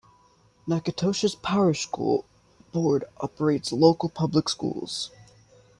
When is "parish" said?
1.35-1.83